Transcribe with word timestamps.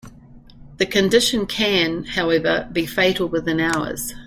The 0.77 0.87
condition 0.87 1.45
can, 1.45 2.05
however, 2.05 2.67
be 2.73 2.87
fatal 2.87 3.27
within 3.27 3.59
hours. 3.59 4.15